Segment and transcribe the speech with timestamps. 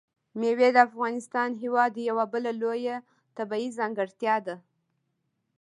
[0.39, 2.97] مېوې د افغانستان هېواد یوه بله لویه
[3.37, 4.55] طبیعي ځانګړتیا ده.